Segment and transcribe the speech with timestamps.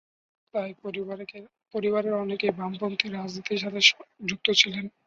[0.53, 0.69] তার
[1.73, 3.79] পরিবারের অনেকেই বামপন্থী রাজনীতির সাথে
[4.29, 4.85] যুক্ত ছিলেন।